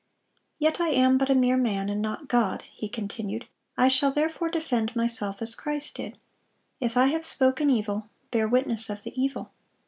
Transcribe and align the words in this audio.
"Yet 0.57 0.79
I 0.81 0.87
am 0.89 1.19
but 1.19 1.29
a 1.29 1.35
mere 1.35 1.57
man, 1.57 1.87
and 1.87 2.01
not 2.01 2.27
God, 2.27 2.63
he 2.73 2.89
continued; 2.89 3.45
"I 3.77 3.87
shall 3.87 4.09
therefore 4.11 4.49
defend 4.49 4.95
myself 4.95 5.43
as 5.43 5.53
Christ 5.53 5.93
did: 5.97 6.17
'If 6.79 6.97
I 6.97 7.05
have 7.09 7.23
spoken 7.23 7.69
evil, 7.69 8.09
bear 8.31 8.47
witness 8.47 8.89
of 8.89 9.03
the 9.03 9.11
evil. 9.13 9.51